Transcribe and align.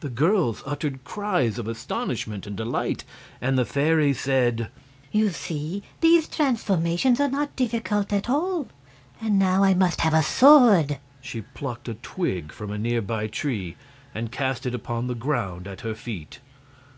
The 0.00 0.08
girls 0.08 0.62
uttered 0.64 1.04
cries 1.04 1.58
of 1.58 1.68
astonishment 1.68 2.46
and 2.46 2.56
delight, 2.56 3.04
and 3.38 3.58
the 3.58 3.66
fairy 3.66 4.14
said: 4.14 4.70
"You 5.12 5.28
see, 5.28 5.82
these 6.00 6.26
transformations 6.26 7.20
are 7.20 7.28
not 7.28 7.50
at 7.60 7.92
all 7.92 8.04
difficult. 8.04 8.70
I 9.20 9.28
must 9.74 9.98
now 9.98 10.02
have 10.04 10.14
a 10.14 10.22
sword." 10.22 10.98
She 11.20 11.42
plucked 11.42 11.86
a 11.86 11.92
twig 11.92 12.50
from 12.50 12.70
a 12.70 12.78
near 12.78 13.02
by 13.02 13.26
tree 13.26 13.76
and 14.14 14.32
cast 14.32 14.64
it 14.64 14.74
upon 14.74 15.06
the 15.06 15.14
ground 15.14 15.68
at 15.68 15.82
her 15.82 15.94
feet. 15.94 16.40